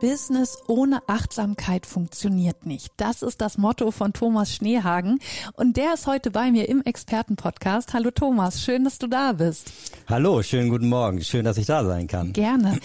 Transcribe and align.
Business 0.00 0.58
ohne 0.68 1.00
Achtsamkeit 1.08 1.84
funktioniert 1.84 2.66
nicht. 2.66 2.92
Das 2.96 3.22
ist 3.22 3.40
das 3.40 3.58
Motto 3.58 3.90
von 3.90 4.12
Thomas 4.12 4.54
Schneehagen. 4.54 5.18
Und 5.54 5.76
der 5.76 5.94
ist 5.94 6.06
heute 6.06 6.30
bei 6.30 6.50
mir 6.50 6.68
im 6.68 6.82
Expertenpodcast. 6.82 7.92
Hallo 7.94 8.10
Thomas, 8.10 8.62
schön, 8.62 8.84
dass 8.84 8.98
du 8.98 9.08
da 9.08 9.32
bist. 9.32 9.72
Hallo, 10.06 10.42
schönen 10.42 10.70
guten 10.70 10.88
Morgen. 10.88 11.22
Schön, 11.22 11.44
dass 11.44 11.58
ich 11.58 11.66
da 11.66 11.84
sein 11.84 12.06
kann. 12.06 12.32
Gerne. 12.32 12.78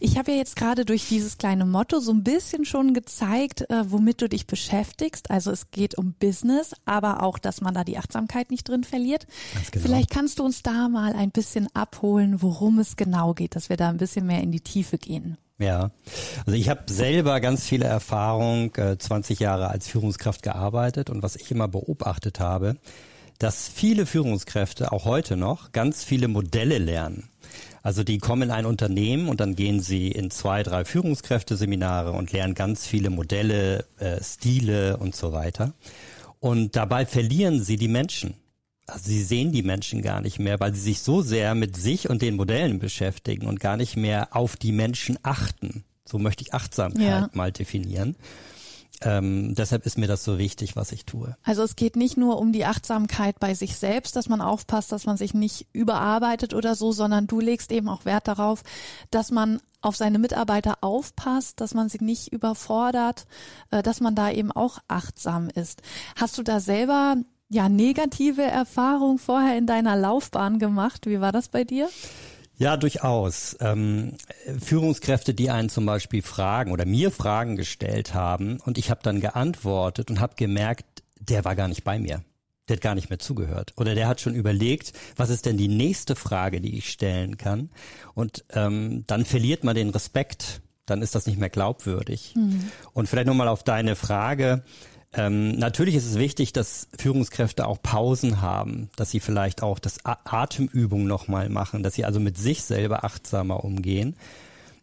Ich 0.00 0.18
habe 0.18 0.32
ja 0.32 0.38
jetzt 0.38 0.56
gerade 0.56 0.84
durch 0.84 1.08
dieses 1.08 1.38
kleine 1.38 1.66
Motto 1.66 2.00
so 2.00 2.12
ein 2.12 2.24
bisschen 2.24 2.64
schon 2.64 2.94
gezeigt, 2.94 3.68
äh, 3.70 3.84
womit 3.90 4.22
du 4.22 4.28
dich 4.28 4.46
beschäftigst. 4.46 5.30
Also 5.30 5.50
es 5.50 5.70
geht 5.70 5.96
um 5.96 6.14
Business, 6.14 6.74
aber 6.84 7.22
auch, 7.22 7.38
dass 7.38 7.60
man 7.60 7.74
da 7.74 7.84
die 7.84 7.98
Achtsamkeit 7.98 8.50
nicht 8.50 8.68
drin 8.68 8.84
verliert. 8.84 9.26
Genau. 9.70 9.84
Vielleicht 9.84 10.10
kannst 10.10 10.38
du 10.38 10.44
uns 10.44 10.62
da 10.62 10.88
mal 10.88 11.12
ein 11.12 11.30
bisschen 11.30 11.68
abholen, 11.74 12.42
worum 12.42 12.78
es 12.78 12.96
genau 12.96 13.34
geht, 13.34 13.56
dass 13.56 13.68
wir 13.68 13.76
da 13.76 13.88
ein 13.88 13.98
bisschen 13.98 14.26
mehr 14.26 14.42
in 14.42 14.52
die 14.52 14.60
Tiefe 14.60 14.98
gehen. 14.98 15.38
Ja, 15.58 15.92
also 16.46 16.58
ich 16.58 16.68
habe 16.68 16.82
selber 16.92 17.40
ganz 17.40 17.64
viele 17.64 17.84
Erfahrung, 17.84 18.74
äh, 18.74 18.98
20 18.98 19.38
Jahre 19.38 19.68
als 19.68 19.86
Führungskraft 19.86 20.42
gearbeitet 20.42 21.10
und 21.10 21.22
was 21.22 21.36
ich 21.36 21.50
immer 21.52 21.68
beobachtet 21.68 22.40
habe, 22.40 22.76
dass 23.38 23.68
viele 23.68 24.06
Führungskräfte 24.06 24.90
auch 24.90 25.04
heute 25.04 25.36
noch 25.36 25.72
ganz 25.72 26.02
viele 26.02 26.26
Modelle 26.26 26.78
lernen. 26.78 27.28
Also 27.82 28.02
die 28.02 28.18
kommen 28.18 28.42
in 28.42 28.50
ein 28.50 28.66
Unternehmen 28.66 29.28
und 29.28 29.40
dann 29.40 29.54
gehen 29.54 29.80
sie 29.80 30.10
in 30.10 30.30
zwei, 30.30 30.62
drei 30.62 30.84
Führungskräfteseminare 30.84 32.12
und 32.12 32.32
lernen 32.32 32.54
ganz 32.54 32.86
viele 32.86 33.10
Modelle, 33.10 33.84
äh, 33.98 34.22
Stile 34.22 34.96
und 34.96 35.14
so 35.14 35.32
weiter. 35.32 35.74
Und 36.40 36.76
dabei 36.76 37.06
verlieren 37.06 37.62
sie 37.62 37.76
die 37.76 37.88
Menschen. 37.88 38.34
Also 38.86 39.10
sie 39.10 39.22
sehen 39.22 39.52
die 39.52 39.62
Menschen 39.62 40.02
gar 40.02 40.20
nicht 40.20 40.38
mehr, 40.38 40.60
weil 40.60 40.74
sie 40.74 40.80
sich 40.80 41.00
so 41.00 41.22
sehr 41.22 41.54
mit 41.54 41.76
sich 41.76 42.10
und 42.10 42.20
den 42.22 42.36
Modellen 42.36 42.78
beschäftigen 42.78 43.46
und 43.46 43.60
gar 43.60 43.76
nicht 43.76 43.96
mehr 43.96 44.36
auf 44.36 44.56
die 44.56 44.72
Menschen 44.72 45.18
achten. 45.22 45.84
So 46.04 46.18
möchte 46.18 46.42
ich 46.42 46.52
Achtsamkeit 46.52 47.02
ja. 47.02 47.30
mal 47.32 47.50
definieren. 47.50 48.16
Ähm, 49.00 49.54
deshalb 49.54 49.86
ist 49.86 49.98
mir 49.98 50.06
das 50.06 50.22
so 50.24 50.38
wichtig, 50.38 50.76
was 50.76 50.92
ich 50.92 51.04
tue. 51.04 51.36
Also 51.42 51.62
es 51.62 51.76
geht 51.76 51.96
nicht 51.96 52.16
nur 52.16 52.38
um 52.38 52.52
die 52.52 52.64
Achtsamkeit 52.64 53.40
bei 53.40 53.54
sich 53.54 53.76
selbst, 53.76 54.16
dass 54.16 54.28
man 54.28 54.40
aufpasst, 54.40 54.92
dass 54.92 55.06
man 55.06 55.16
sich 55.16 55.34
nicht 55.34 55.66
überarbeitet 55.72 56.54
oder 56.54 56.74
so, 56.74 56.92
sondern 56.92 57.26
du 57.26 57.40
legst 57.40 57.72
eben 57.72 57.88
auch 57.88 58.04
Wert 58.04 58.28
darauf, 58.28 58.62
dass 59.10 59.30
man 59.30 59.60
auf 59.82 59.96
seine 59.96 60.18
Mitarbeiter 60.18 60.78
aufpasst, 60.80 61.60
dass 61.60 61.74
man 61.74 61.88
sie 61.88 62.02
nicht 62.02 62.32
überfordert, 62.32 63.26
äh, 63.70 63.82
dass 63.82 64.00
man 64.00 64.14
da 64.14 64.30
eben 64.30 64.52
auch 64.52 64.78
achtsam 64.88 65.50
ist. 65.50 65.82
Hast 66.16 66.38
du 66.38 66.42
da 66.42 66.60
selber 66.60 67.16
ja 67.48 67.68
negative 67.68 68.42
Erfahrung 68.42 69.18
vorher 69.18 69.56
in 69.58 69.66
deiner 69.66 69.96
Laufbahn 69.96 70.58
gemacht? 70.58 71.06
Wie 71.06 71.20
war 71.20 71.32
das 71.32 71.48
bei 71.48 71.64
dir? 71.64 71.88
Ja, 72.56 72.76
durchaus. 72.76 73.56
Ähm, 73.60 74.16
Führungskräfte, 74.60 75.34
die 75.34 75.50
einen 75.50 75.68
zum 75.68 75.86
Beispiel 75.86 76.22
Fragen 76.22 76.70
oder 76.70 76.86
mir 76.86 77.10
Fragen 77.10 77.56
gestellt 77.56 78.14
haben 78.14 78.60
und 78.60 78.78
ich 78.78 78.90
habe 78.90 79.00
dann 79.02 79.20
geantwortet 79.20 80.10
und 80.10 80.20
habe 80.20 80.34
gemerkt, 80.36 80.84
der 81.18 81.44
war 81.44 81.56
gar 81.56 81.68
nicht 81.68 81.84
bei 81.84 81.98
mir. 81.98 82.22
Der 82.68 82.76
hat 82.76 82.82
gar 82.82 82.94
nicht 82.94 83.10
mehr 83.10 83.18
zugehört. 83.18 83.74
Oder 83.76 83.94
der 83.94 84.08
hat 84.08 84.20
schon 84.20 84.34
überlegt, 84.34 84.92
was 85.16 85.30
ist 85.30 85.46
denn 85.46 85.58
die 85.58 85.68
nächste 85.68 86.16
Frage, 86.16 86.60
die 86.60 86.78
ich 86.78 86.90
stellen 86.90 87.36
kann. 87.36 87.70
Und 88.14 88.44
ähm, 88.54 89.04
dann 89.06 89.24
verliert 89.24 89.64
man 89.64 89.74
den 89.74 89.90
Respekt. 89.90 90.62
Dann 90.86 91.02
ist 91.02 91.14
das 91.14 91.26
nicht 91.26 91.38
mehr 91.38 91.50
glaubwürdig. 91.50 92.34
Mhm. 92.36 92.70
Und 92.92 93.08
vielleicht 93.08 93.26
nochmal 93.26 93.48
auf 93.48 93.64
deine 93.64 93.96
Frage. 93.96 94.62
Ähm, 95.16 95.52
natürlich 95.52 95.94
ist 95.94 96.06
es 96.06 96.18
wichtig, 96.18 96.52
dass 96.52 96.88
Führungskräfte 96.98 97.66
auch 97.66 97.80
Pausen 97.80 98.40
haben, 98.40 98.90
dass 98.96 99.10
sie 99.10 99.20
vielleicht 99.20 99.62
auch 99.62 99.78
das 99.78 99.98
Atemübung 100.04 101.06
nochmal 101.06 101.48
machen, 101.48 101.82
dass 101.82 101.94
sie 101.94 102.04
also 102.04 102.18
mit 102.18 102.36
sich 102.36 102.62
selber 102.62 103.04
achtsamer 103.04 103.64
umgehen, 103.64 104.16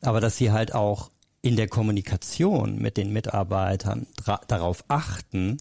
aber 0.02 0.22
dass 0.22 0.38
sie 0.38 0.52
halt 0.52 0.74
auch 0.74 1.12
in 1.42 1.58
der 1.58 1.68
Kommunikation 1.68 2.78
mit 2.78 2.98
den 2.98 3.12
Mitarbeitern 3.12 4.08
darauf 4.48 4.86
achten, 4.88 5.58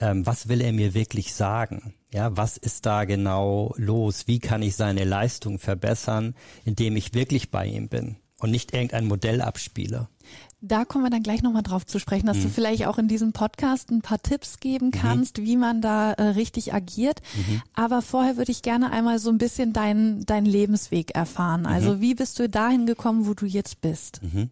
ähm, 0.00 0.26
was 0.26 0.48
will 0.48 0.60
er 0.60 0.72
mir 0.72 0.94
wirklich 0.94 1.34
sagen? 1.34 1.94
Ja, 2.12 2.36
was 2.36 2.56
ist 2.56 2.86
da 2.86 3.04
genau 3.04 3.74
los? 3.76 4.26
Wie 4.26 4.40
kann 4.40 4.62
ich 4.62 4.74
seine 4.74 5.04
Leistung 5.04 5.58
verbessern, 5.58 6.34
indem 6.64 6.96
ich 6.96 7.14
wirklich 7.14 7.50
bei 7.50 7.66
ihm 7.66 7.88
bin 7.88 8.16
und 8.40 8.50
nicht 8.50 8.74
irgendein 8.74 9.06
Modell 9.06 9.40
abspiele? 9.40 10.08
Da 10.62 10.84
kommen 10.84 11.04
wir 11.04 11.10
dann 11.10 11.22
gleich 11.22 11.42
nochmal 11.42 11.62
drauf 11.62 11.86
zu 11.86 11.98
sprechen, 11.98 12.26
dass 12.26 12.36
mhm. 12.36 12.42
du 12.42 12.48
vielleicht 12.50 12.86
auch 12.86 12.98
in 12.98 13.08
diesem 13.08 13.32
Podcast 13.32 13.90
ein 13.90 14.02
paar 14.02 14.20
Tipps 14.20 14.60
geben 14.60 14.86
mhm. 14.86 14.90
kannst, 14.90 15.38
mhm. 15.38 15.44
wie 15.44 15.56
man 15.56 15.80
da 15.80 16.12
äh, 16.12 16.22
richtig 16.22 16.74
agiert. 16.74 17.22
Mhm. 17.34 17.62
Aber 17.74 18.02
vorher 18.02 18.36
würde 18.36 18.52
ich 18.52 18.60
gerne 18.60 18.92
einmal 18.92 19.18
so 19.18 19.30
ein 19.30 19.38
bisschen 19.38 19.72
deinen 19.72 20.26
dein 20.26 20.44
Lebensweg 20.44 21.12
erfahren. 21.12 21.64
Also 21.64 21.94
mhm. 21.94 22.00
wie 22.02 22.14
bist 22.14 22.38
du 22.38 22.48
dahin 22.48 22.84
gekommen, 22.84 23.26
wo 23.26 23.32
du 23.32 23.46
jetzt 23.46 23.80
bist? 23.80 24.20
Mhm. 24.22 24.50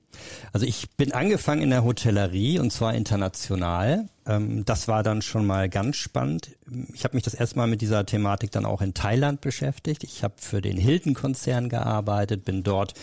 Also 0.55 0.65
ich 0.65 0.89
bin 0.97 1.13
angefangen 1.13 1.61
in 1.61 1.71
der 1.71 1.85
Hotellerie 1.85 2.59
und 2.59 2.73
zwar 2.73 2.95
international. 2.95 4.09
Ähm, 4.25 4.65
das 4.65 4.89
war 4.89 5.03
dann 5.03 5.21
schon 5.21 5.45
mal 5.45 5.69
ganz 5.69 5.97
spannend. 5.97 6.57
Ich 6.95 7.05
habe 7.05 7.17
mich 7.17 7.25
das 7.25 7.35
erste 7.35 7.59
Mal 7.59 7.67
mit 7.67 7.83
dieser 7.83 8.07
Thematik 8.07 8.51
dann 8.51 8.65
auch 8.65 8.81
in 8.81 8.95
Thailand 8.95 9.43
beschäftigt. 9.43 10.05
Ich 10.05 10.25
habe 10.25 10.35
für 10.39 10.63
den 10.63 10.79
Hilton-Konzern 10.79 11.69
gearbeitet, 11.69 12.47
bin 12.47 12.63
dort 12.63 12.95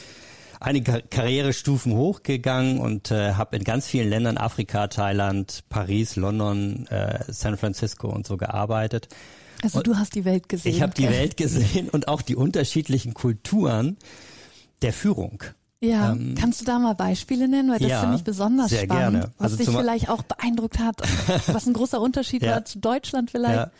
einige 0.59 1.01
Karrierestufen 1.09 1.93
hochgegangen 1.93 2.79
und 2.79 3.11
äh, 3.11 3.33
habe 3.33 3.57
in 3.57 3.63
ganz 3.63 3.87
vielen 3.87 4.09
Ländern, 4.09 4.37
Afrika, 4.37 4.87
Thailand, 4.87 5.63
Paris, 5.69 6.15
London, 6.15 6.87
äh, 6.87 7.23
San 7.27 7.57
Francisco 7.57 8.07
und 8.09 8.25
so 8.25 8.37
gearbeitet. 8.37 9.09
Also 9.63 9.79
und 9.79 9.87
du 9.87 9.97
hast 9.97 10.15
die 10.15 10.25
Welt 10.25 10.49
gesehen. 10.49 10.73
Ich 10.73 10.81
habe 10.81 10.93
die 10.93 11.09
Welt 11.09 11.37
gesehen 11.37 11.89
und 11.89 12.07
auch 12.07 12.21
die 12.21 12.35
unterschiedlichen 12.35 13.13
Kulturen 13.13 13.97
der 14.81 14.93
Führung. 14.93 15.43
Ja, 15.81 16.13
ähm, 16.13 16.35
kannst 16.39 16.61
du 16.61 16.65
da 16.65 16.79
mal 16.79 16.95
Beispiele 16.95 17.47
nennen, 17.47 17.69
weil 17.69 17.79
das 17.79 17.89
ja, 17.89 17.99
finde 17.99 18.15
ich 18.17 18.23
besonders 18.23 18.69
sehr 18.69 18.83
spannend, 18.83 19.21
gerne. 19.21 19.33
was 19.37 19.51
also 19.51 19.57
dich 19.57 19.75
vielleicht 19.75 20.09
auch 20.09 20.23
beeindruckt 20.23 20.79
hat, 20.79 21.01
was 21.47 21.67
ein 21.67 21.73
großer 21.73 21.99
Unterschied 22.01 22.43
ja. 22.43 22.51
war 22.51 22.65
zu 22.65 22.79
Deutschland 22.79 23.31
vielleicht. 23.31 23.55
Ja. 23.55 23.71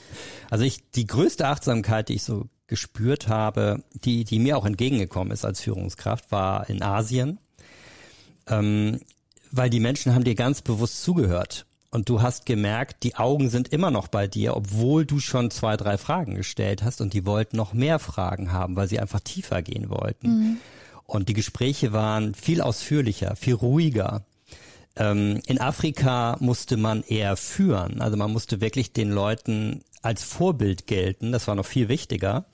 Also 0.49 0.65
ich 0.65 0.89
die 0.91 1.07
größte 1.07 1.47
Achtsamkeit, 1.47 2.09
die 2.09 2.15
ich 2.15 2.23
so 2.23 2.47
gespürt 2.67 3.27
habe, 3.27 3.83
die, 3.93 4.23
die 4.23 4.39
mir 4.39 4.57
auch 4.57 4.65
entgegengekommen 4.65 5.31
ist 5.31 5.45
als 5.45 5.61
Führungskraft, 5.61 6.31
war 6.31 6.69
in 6.69 6.81
Asien, 6.81 7.39
ähm, 8.47 8.99
weil 9.51 9.69
die 9.69 9.79
Menschen 9.79 10.13
haben 10.13 10.23
dir 10.23 10.35
ganz 10.35 10.61
bewusst 10.61 11.03
zugehört. 11.03 11.65
Und 11.91 12.09
du 12.09 12.21
hast 12.21 12.45
gemerkt, 12.45 13.03
die 13.03 13.15
Augen 13.15 13.49
sind 13.49 13.69
immer 13.69 13.89
noch 13.89 14.09
bei 14.09 14.27
dir, 14.27 14.57
obwohl 14.57 15.05
du 15.05 15.19
schon 15.19 15.49
zwei, 15.49 15.77
drei 15.77 15.97
Fragen 15.97 16.35
gestellt 16.35 16.83
hast 16.83 16.99
und 16.99 17.13
die 17.13 17.25
wollten 17.25 17.55
noch 17.55 17.73
mehr 17.73 17.99
Fragen 17.99 18.51
haben, 18.51 18.75
weil 18.75 18.89
sie 18.89 18.99
einfach 18.99 19.21
tiefer 19.21 19.61
gehen 19.61 19.89
wollten. 19.89 20.27
Mhm. 20.27 20.57
Und 21.05 21.29
die 21.29 21.33
Gespräche 21.33 21.93
waren 21.93 22.33
viel 22.33 22.61
ausführlicher, 22.61 23.35
viel 23.37 23.53
ruhiger. 23.53 24.25
Ähm, 24.97 25.41
in 25.47 25.59
Afrika 25.59 26.37
musste 26.39 26.77
man 26.77 27.03
eher 27.03 27.35
führen. 27.35 28.01
Also 28.01 28.17
man 28.17 28.31
musste 28.31 28.61
wirklich 28.61 28.93
den 28.93 29.11
Leuten 29.11 29.83
als 30.01 30.23
Vorbild 30.23 30.87
gelten. 30.87 31.31
Das 31.31 31.47
war 31.47 31.55
noch 31.55 31.65
viel 31.65 31.89
wichtiger, 31.89 32.45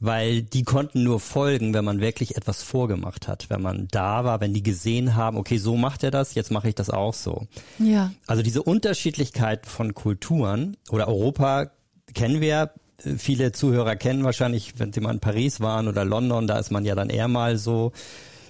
weil 0.00 0.42
die 0.42 0.62
konnten 0.62 1.02
nur 1.02 1.20
folgen, 1.20 1.74
wenn 1.74 1.84
man 1.84 2.00
wirklich 2.00 2.36
etwas 2.36 2.62
vorgemacht 2.62 3.28
hat, 3.28 3.50
wenn 3.50 3.60
man 3.60 3.88
da 3.90 4.24
war, 4.24 4.40
wenn 4.40 4.54
die 4.54 4.62
gesehen 4.62 5.14
haben, 5.14 5.36
okay, 5.36 5.58
so 5.58 5.76
macht 5.76 6.04
er 6.04 6.10
das, 6.10 6.34
jetzt 6.34 6.50
mache 6.50 6.68
ich 6.68 6.74
das 6.74 6.90
auch 6.90 7.14
so. 7.14 7.46
Ja. 7.78 8.12
Also 8.26 8.42
diese 8.42 8.62
Unterschiedlichkeit 8.62 9.66
von 9.66 9.94
Kulturen 9.94 10.76
oder 10.90 11.08
Europa 11.08 11.70
kennen 12.14 12.40
wir. 12.40 12.70
Viele 13.18 13.52
Zuhörer 13.52 13.96
kennen 13.96 14.24
wahrscheinlich, 14.24 14.78
wenn 14.78 14.92
sie 14.92 15.00
mal 15.00 15.12
in 15.12 15.20
Paris 15.20 15.60
waren 15.60 15.88
oder 15.88 16.04
London, 16.04 16.46
da 16.46 16.58
ist 16.58 16.70
man 16.70 16.84
ja 16.84 16.94
dann 16.94 17.10
eher 17.10 17.28
mal 17.28 17.58
so 17.58 17.92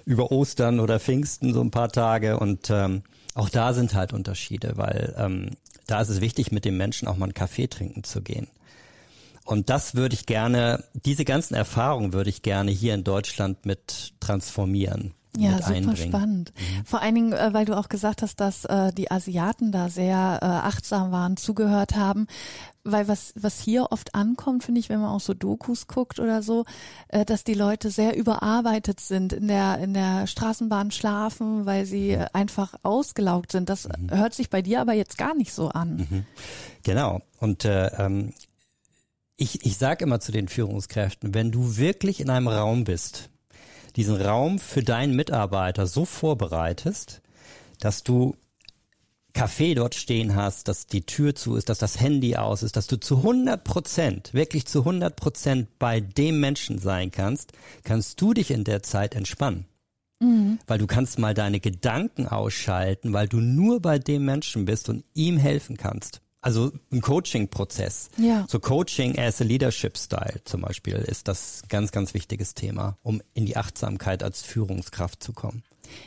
über 0.04 0.30
Ostern 0.30 0.80
oder 0.80 1.00
Pfingsten 1.00 1.54
so 1.54 1.62
ein 1.62 1.70
paar 1.70 1.88
Tage 1.88 2.38
und 2.38 2.68
ähm, 2.70 3.02
auch 3.34 3.48
da 3.48 3.72
sind 3.74 3.94
halt 3.94 4.12
Unterschiede, 4.12 4.72
weil 4.76 5.14
ähm, 5.18 5.50
da 5.86 6.00
ist 6.00 6.08
es 6.08 6.20
wichtig, 6.20 6.52
mit 6.52 6.64
dem 6.64 6.76
Menschen 6.76 7.08
auch 7.08 7.16
mal 7.16 7.26
einen 7.26 7.34
Kaffee 7.34 7.66
trinken 7.66 8.04
zu 8.04 8.22
gehen. 8.22 8.48
Und 9.44 9.68
das 9.68 9.94
würde 9.94 10.14
ich 10.14 10.24
gerne, 10.24 10.84
diese 10.94 11.24
ganzen 11.24 11.54
Erfahrungen 11.54 12.12
würde 12.12 12.30
ich 12.30 12.42
gerne 12.42 12.70
hier 12.70 12.94
in 12.94 13.04
Deutschland 13.04 13.66
mit 13.66 14.14
transformieren. 14.20 15.12
Ja, 15.36 15.58
super 15.58 15.74
einbringen. 15.74 15.96
spannend. 15.96 16.52
Mhm. 16.56 16.84
Vor 16.84 17.02
allen 17.02 17.14
Dingen, 17.14 17.32
äh, 17.32 17.52
weil 17.52 17.64
du 17.64 17.76
auch 17.76 17.88
gesagt 17.88 18.22
hast, 18.22 18.40
dass 18.40 18.64
äh, 18.64 18.92
die 18.92 19.10
Asiaten 19.10 19.72
da 19.72 19.88
sehr 19.88 20.38
äh, 20.42 20.46
achtsam 20.46 21.10
waren, 21.10 21.36
zugehört 21.36 21.96
haben. 21.96 22.26
Weil 22.86 23.08
was, 23.08 23.32
was 23.34 23.60
hier 23.60 23.92
oft 23.92 24.14
ankommt, 24.14 24.62
finde 24.62 24.78
ich, 24.78 24.90
wenn 24.90 25.00
man 25.00 25.08
auch 25.08 25.20
so 25.20 25.32
Dokus 25.32 25.86
guckt 25.86 26.20
oder 26.20 26.42
so, 26.42 26.66
äh, 27.08 27.24
dass 27.24 27.42
die 27.42 27.54
Leute 27.54 27.90
sehr 27.90 28.14
überarbeitet 28.16 29.00
sind, 29.00 29.32
in 29.32 29.48
der, 29.48 29.78
in 29.78 29.94
der 29.94 30.26
Straßenbahn 30.26 30.90
schlafen, 30.90 31.64
weil 31.66 31.86
sie 31.86 32.16
mhm. 32.16 32.26
einfach 32.32 32.74
ausgelaugt 32.82 33.52
sind. 33.52 33.68
Das 33.68 33.88
mhm. 33.88 34.10
hört 34.10 34.34
sich 34.34 34.50
bei 34.50 34.62
dir 34.62 34.80
aber 34.82 34.92
jetzt 34.92 35.18
gar 35.18 35.34
nicht 35.34 35.52
so 35.52 35.70
an. 35.70 35.96
Mhm. 35.96 36.26
Genau. 36.82 37.22
Und 37.40 37.64
äh, 37.64 37.86
ähm, 37.98 38.34
ich, 39.36 39.64
ich 39.64 39.78
sage 39.78 40.04
immer 40.04 40.20
zu 40.20 40.30
den 40.30 40.48
Führungskräften, 40.48 41.34
wenn 41.34 41.50
du 41.50 41.76
wirklich 41.76 42.20
in 42.20 42.30
einem 42.30 42.48
Raum 42.48 42.84
bist, 42.84 43.30
diesen 43.96 44.20
Raum 44.20 44.58
für 44.58 44.82
deinen 44.82 45.14
Mitarbeiter 45.14 45.86
so 45.86 46.04
vorbereitest, 46.04 47.22
dass 47.80 48.02
du 48.02 48.36
Kaffee 49.34 49.74
dort 49.74 49.96
stehen 49.96 50.36
hast, 50.36 50.68
dass 50.68 50.86
die 50.86 51.04
Tür 51.04 51.34
zu 51.34 51.56
ist, 51.56 51.68
dass 51.68 51.78
das 51.78 52.00
Handy 52.00 52.36
aus 52.36 52.62
ist, 52.62 52.76
dass 52.76 52.86
du 52.86 52.98
zu 52.98 53.18
100 53.18 53.64
Prozent, 53.64 54.32
wirklich 54.32 54.66
zu 54.66 54.80
100 54.80 55.16
Prozent 55.16 55.78
bei 55.78 56.00
dem 56.00 56.38
Menschen 56.40 56.78
sein 56.78 57.10
kannst, 57.10 57.52
kannst 57.82 58.20
du 58.20 58.32
dich 58.32 58.52
in 58.52 58.62
der 58.62 58.82
Zeit 58.84 59.16
entspannen. 59.16 59.66
Mhm. 60.20 60.60
Weil 60.68 60.78
du 60.78 60.86
kannst 60.86 61.18
mal 61.18 61.34
deine 61.34 61.58
Gedanken 61.58 62.28
ausschalten, 62.28 63.12
weil 63.12 63.26
du 63.26 63.38
nur 63.38 63.80
bei 63.80 63.98
dem 63.98 64.24
Menschen 64.24 64.64
bist 64.64 64.88
und 64.88 65.04
ihm 65.14 65.36
helfen 65.36 65.76
kannst. 65.76 66.20
Also 66.44 66.72
ein 66.92 67.00
Coaching-Prozess. 67.00 68.10
Ja. 68.18 68.44
So 68.50 68.60
Coaching 68.60 69.18
as 69.18 69.40
a 69.40 69.44
Leadership 69.44 69.96
Style 69.96 70.42
zum 70.44 70.60
Beispiel 70.60 70.96
ist 70.96 71.26
das 71.26 71.62
ganz, 71.70 71.90
ganz 71.90 72.12
wichtiges 72.12 72.52
Thema, 72.52 72.98
um 73.02 73.22
in 73.32 73.46
die 73.46 73.56
Achtsamkeit 73.56 74.22
als 74.22 74.42
Führungskraft 74.42 75.22
zu 75.22 75.32
kommen. 75.32 75.62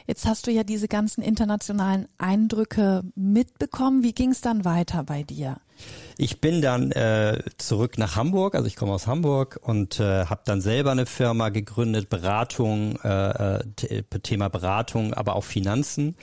Jetzt 0.06 0.28
hast 0.28 0.46
du 0.46 0.52
ja 0.52 0.64
diese 0.64 0.88
ganzen 0.88 1.24
internationalen 1.24 2.08
Eindrücke 2.20 3.02
mitbekommen. 3.16 4.04
Wie 4.04 4.14
ging 4.14 4.30
es 4.30 4.42
dann 4.42 4.64
weiter 4.64 5.04
bei 5.04 5.24
dir? 5.24 5.58
Ich 6.20 6.40
bin 6.40 6.62
dann 6.62 6.92
äh, 6.92 7.42
zurück 7.58 7.98
nach 7.98 8.16
Hamburg, 8.16 8.54
also 8.54 8.68
ich 8.68 8.76
komme 8.76 8.94
aus 8.94 9.08
Hamburg 9.08 9.60
und 9.64 10.00
äh, 10.00 10.26
habe 10.26 10.42
dann 10.46 10.62
selber 10.62 10.92
eine 10.92 11.08
Firma 11.08 11.50
gegründet, 11.50 12.10
Beratung, 12.10 13.00
äh, 13.04 13.56
äh 13.56 14.04
Thema 14.22 14.50
Beratung, 14.50 15.16
aber 15.16 15.36
auch 15.36 15.44
Finanzen. 15.44 16.16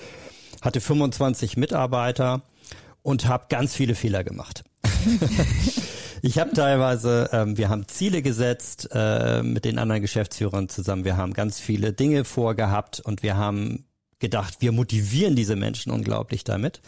Hatte 0.63 0.81
25 0.81 1.57
Mitarbeiter 1.57 2.43
und 3.05 3.29
habe 3.29 3.47
ganz 3.49 3.77
viele 3.77 3.95
Fehler 3.95 4.25
gemacht. 4.25 4.65
Ich 6.27 6.39
habe 6.39 6.55
teilweise, 6.55 7.29
ähm, 7.33 7.59
wir 7.59 7.69
haben 7.69 7.87
Ziele 7.87 8.23
gesetzt 8.23 8.89
äh, 8.93 9.43
mit 9.43 9.67
den 9.67 9.79
anderen 9.79 10.01
Geschäftsführern 10.01 10.71
zusammen. 10.71 11.05
Wir 11.05 11.19
haben 11.19 11.35
ganz 11.35 11.61
viele 11.61 11.93
Dinge 11.93 12.25
vorgehabt 12.25 12.99
und 13.01 13.23
wir 13.23 13.37
haben 13.37 13.85
gedacht, 14.21 14.57
wir 14.61 14.73
motivieren 14.73 15.37
diese 15.37 15.55
Menschen 15.55 15.93
unglaublich 15.93 16.43
damit, 16.43 16.81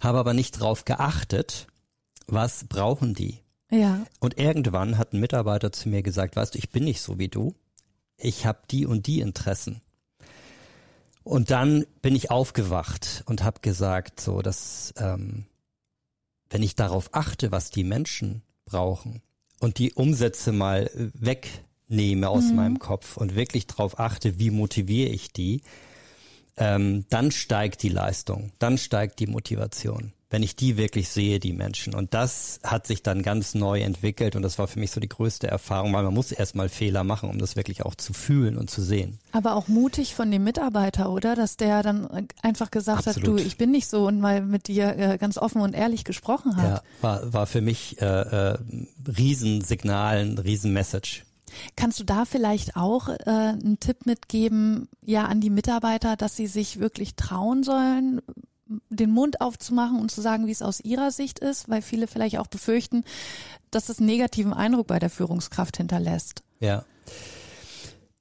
habe 0.00 0.16
aber 0.16 0.32
nicht 0.32 0.52
drauf 0.52 0.86
geachtet, 0.86 1.66
was 2.26 2.64
brauchen 2.64 3.12
die. 3.12 3.40
Ja. 3.70 4.06
Und 4.20 4.38
irgendwann 4.38 4.96
hat 4.96 5.12
ein 5.12 5.20
Mitarbeiter 5.20 5.70
zu 5.70 5.90
mir 5.90 6.02
gesagt, 6.02 6.34
weißt 6.34 6.54
du, 6.54 6.58
ich 6.58 6.70
bin 6.70 6.84
nicht 6.84 7.02
so 7.02 7.18
wie 7.18 7.28
du. 7.28 7.54
Ich 8.16 8.46
habe 8.46 8.60
die 8.70 8.86
und 8.86 9.06
die 9.06 9.20
Interessen. 9.20 9.82
Und 11.24 11.50
dann 11.50 11.86
bin 12.00 12.16
ich 12.16 12.30
aufgewacht 12.30 13.22
und 13.26 13.44
habe 13.44 13.60
gesagt, 13.60 14.20
so 14.20 14.42
dass 14.42 14.92
ähm, 14.96 15.46
wenn 16.50 16.62
ich 16.62 16.74
darauf 16.74 17.10
achte, 17.12 17.52
was 17.52 17.70
die 17.70 17.84
Menschen 17.84 18.42
brauchen 18.64 19.22
und 19.60 19.78
die 19.78 19.92
Umsätze 19.92 20.52
mal 20.52 20.90
wegnehme 20.94 22.28
aus 22.28 22.44
mhm. 22.44 22.56
meinem 22.56 22.78
Kopf 22.78 23.16
und 23.16 23.34
wirklich 23.34 23.66
darauf 23.66 23.98
achte, 23.98 24.38
wie 24.38 24.50
motiviere 24.50 25.10
ich 25.10 25.32
die, 25.32 25.62
ähm, 26.56 27.06
dann 27.08 27.30
steigt 27.30 27.82
die 27.82 27.88
Leistung, 27.88 28.52
dann 28.58 28.76
steigt 28.76 29.20
die 29.20 29.26
Motivation 29.26 30.12
wenn 30.32 30.42
ich 30.42 30.56
die 30.56 30.78
wirklich 30.78 31.10
sehe, 31.10 31.38
die 31.38 31.52
Menschen. 31.52 31.94
Und 31.94 32.14
das 32.14 32.58
hat 32.64 32.86
sich 32.86 33.02
dann 33.02 33.22
ganz 33.22 33.54
neu 33.54 33.82
entwickelt 33.82 34.34
und 34.34 34.40
das 34.40 34.58
war 34.58 34.66
für 34.66 34.80
mich 34.80 34.90
so 34.90 34.98
die 34.98 35.08
größte 35.08 35.46
Erfahrung, 35.46 35.92
weil 35.92 36.02
man 36.04 36.14
muss 36.14 36.32
erstmal 36.32 36.70
Fehler 36.70 37.04
machen, 37.04 37.28
um 37.28 37.38
das 37.38 37.54
wirklich 37.54 37.84
auch 37.84 37.94
zu 37.94 38.14
fühlen 38.14 38.56
und 38.56 38.70
zu 38.70 38.80
sehen. 38.80 39.18
Aber 39.32 39.54
auch 39.54 39.68
mutig 39.68 40.14
von 40.14 40.30
dem 40.30 40.42
Mitarbeiter, 40.42 41.10
oder? 41.10 41.36
Dass 41.36 41.58
der 41.58 41.82
dann 41.82 42.28
einfach 42.40 42.70
gesagt 42.70 43.06
Absolut. 43.06 43.40
hat, 43.40 43.40
du, 43.40 43.46
ich 43.46 43.58
bin 43.58 43.70
nicht 43.70 43.88
so 43.88 44.06
und 44.06 44.20
mal 44.20 44.40
mit 44.40 44.68
dir 44.68 44.96
äh, 44.96 45.18
ganz 45.18 45.36
offen 45.36 45.60
und 45.60 45.74
ehrlich 45.74 46.04
gesprochen 46.04 46.56
hat. 46.56 46.64
Ja, 46.64 46.82
war, 47.02 47.32
war 47.32 47.46
für 47.46 47.60
mich 47.60 48.00
äh, 48.00 48.06
äh, 48.06 48.58
Riesensignal, 49.06 50.16
ein 50.16 50.38
Riesenmessage. 50.38 51.24
Kannst 51.76 52.00
du 52.00 52.04
da 52.04 52.24
vielleicht 52.24 52.76
auch 52.76 53.10
äh, 53.10 53.16
einen 53.26 53.78
Tipp 53.78 54.06
mitgeben, 54.06 54.88
ja, 55.04 55.26
an 55.26 55.42
die 55.42 55.50
Mitarbeiter, 55.50 56.16
dass 56.16 56.34
sie 56.34 56.46
sich 56.46 56.80
wirklich 56.80 57.14
trauen 57.16 57.62
sollen, 57.62 58.22
den 58.90 59.10
Mund 59.10 59.40
aufzumachen 59.40 60.00
und 60.00 60.10
zu 60.10 60.20
sagen, 60.20 60.46
wie 60.46 60.52
es 60.52 60.62
aus 60.62 60.80
ihrer 60.80 61.10
Sicht 61.10 61.38
ist, 61.38 61.68
weil 61.68 61.82
viele 61.82 62.06
vielleicht 62.06 62.38
auch 62.38 62.46
befürchten, 62.46 63.04
dass 63.70 63.88
es 63.88 63.98
einen 63.98 64.06
negativen 64.06 64.52
Eindruck 64.52 64.86
bei 64.86 64.98
der 64.98 65.10
Führungskraft 65.10 65.76
hinterlässt. 65.76 66.42
Ja. 66.60 66.84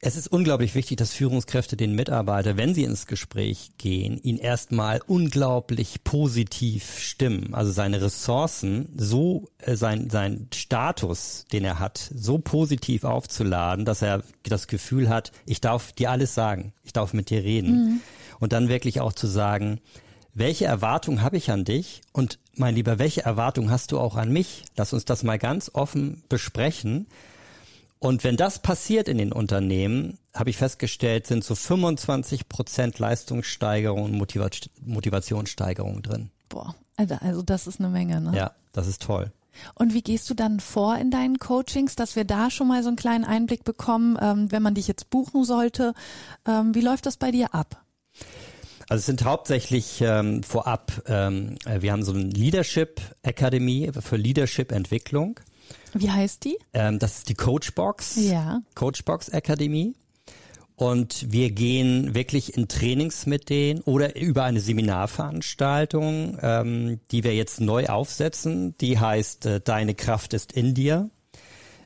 Es 0.03 0.15
ist 0.15 0.29
unglaublich 0.29 0.73
wichtig, 0.73 0.97
dass 0.97 1.13
Führungskräfte 1.13 1.77
den 1.77 1.93
Mitarbeiter, 1.93 2.57
wenn 2.57 2.73
sie 2.73 2.85
ins 2.85 3.05
Gespräch 3.05 3.73
gehen, 3.77 4.17
ihn 4.17 4.37
erstmal 4.37 4.99
unglaublich 5.05 6.03
positiv 6.03 6.97
stimmen. 6.97 7.53
Also 7.53 7.71
seine 7.71 8.01
Ressourcen, 8.01 8.89
so 8.97 9.49
äh, 9.59 9.75
sein, 9.75 10.09
sein 10.09 10.47
Status, 10.55 11.45
den 11.53 11.63
er 11.63 11.77
hat, 11.77 12.09
so 12.15 12.39
positiv 12.39 13.03
aufzuladen, 13.03 13.85
dass 13.85 14.01
er 14.01 14.23
das 14.41 14.65
Gefühl 14.65 15.07
hat, 15.07 15.31
ich 15.45 15.61
darf 15.61 15.91
dir 15.91 16.09
alles 16.09 16.33
sagen, 16.33 16.73
ich 16.83 16.93
darf 16.93 17.13
mit 17.13 17.29
dir 17.29 17.43
reden. 17.43 17.71
Mhm. 17.71 17.99
Und 18.39 18.53
dann 18.53 18.69
wirklich 18.69 19.01
auch 19.01 19.13
zu 19.13 19.27
sagen, 19.27 19.81
welche 20.33 20.65
Erwartung 20.65 21.21
habe 21.21 21.37
ich 21.37 21.51
an 21.51 21.65
dich 21.65 22.01
und 22.13 22.39
mein 22.55 22.75
Lieber, 22.75 22.99
welche 22.99 23.23
Erwartung 23.23 23.69
hast 23.69 23.91
du 23.91 23.99
auch 23.99 24.15
an 24.15 24.31
mich? 24.31 24.65
Lass 24.77 24.93
uns 24.93 25.05
das 25.05 25.23
mal 25.23 25.39
ganz 25.39 25.71
offen 25.73 26.23
besprechen. 26.29 27.07
Und 27.99 28.23
wenn 28.23 28.35
das 28.35 28.59
passiert 28.59 29.07
in 29.07 29.17
den 29.17 29.31
Unternehmen, 29.31 30.17
habe 30.33 30.49
ich 30.49 30.57
festgestellt, 30.57 31.27
sind 31.27 31.43
so 31.43 31.53
25 31.53 32.49
Prozent 32.49 32.97
Leistungssteigerung 32.97 34.03
und 34.03 34.15
Motiva- 34.15 34.49
Motivationssteigerung 34.83 36.01
drin. 36.01 36.31
Boah, 36.49 36.75
also 36.97 37.41
das 37.43 37.67
ist 37.67 37.79
eine 37.79 37.89
Menge, 37.89 38.19
ne? 38.21 38.35
Ja, 38.35 38.51
das 38.73 38.87
ist 38.87 39.03
toll. 39.03 39.31
Und 39.75 39.93
wie 39.93 40.01
gehst 40.01 40.29
du 40.29 40.33
dann 40.33 40.59
vor 40.59 40.97
in 40.97 41.11
deinen 41.11 41.37
Coachings, 41.37 41.95
dass 41.95 42.15
wir 42.15 42.25
da 42.25 42.49
schon 42.49 42.67
mal 42.67 42.81
so 42.83 42.87
einen 42.87 42.97
kleinen 42.97 43.25
Einblick 43.25 43.63
bekommen, 43.63 44.17
ähm, 44.19 44.51
wenn 44.51 44.63
man 44.63 44.75
dich 44.75 44.87
jetzt 44.87 45.09
buchen 45.09 45.43
sollte? 45.43 45.93
Ähm, 46.47 46.73
wie 46.73 46.81
läuft 46.81 47.05
das 47.05 47.17
bei 47.17 47.31
dir 47.31 47.53
ab? 47.53 47.80
Also 48.91 48.99
es 48.99 49.05
sind 49.05 49.23
hauptsächlich 49.23 50.01
ähm, 50.01 50.43
vorab, 50.43 50.91
ähm, 51.07 51.55
äh, 51.65 51.81
wir 51.81 51.93
haben 51.93 52.03
so 52.03 52.11
eine 52.11 52.23
Leadership 52.23 52.99
Academy 53.23 53.89
für 53.97 54.17
Leadership 54.17 54.73
Entwicklung. 54.73 55.39
Wie 55.93 56.11
heißt 56.11 56.43
die? 56.43 56.57
Ähm, 56.73 56.99
das 56.99 57.19
ist 57.19 57.29
die 57.29 57.35
Coachbox. 57.35 58.17
Ja. 58.17 58.59
Coachbox 58.75 59.29
Academy. 59.29 59.95
Und 60.75 61.31
wir 61.31 61.51
gehen 61.51 62.15
wirklich 62.15 62.57
in 62.57 62.67
Trainings 62.67 63.25
mit 63.25 63.49
denen 63.49 63.79
oder 63.83 64.17
über 64.17 64.43
eine 64.43 64.59
Seminarveranstaltung, 64.59 66.37
ähm, 66.41 66.99
die 67.11 67.23
wir 67.23 67.33
jetzt 67.33 67.61
neu 67.61 67.85
aufsetzen. 67.85 68.75
Die 68.79 68.99
heißt 68.99 69.45
äh, 69.45 69.61
Deine 69.61 69.95
Kraft 69.95 70.33
ist 70.33 70.51
in 70.51 70.73
dir 70.73 71.09